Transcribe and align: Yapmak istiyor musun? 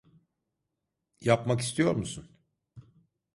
Yapmak 1.21 1.61
istiyor 1.61 1.95
musun? 1.95 2.31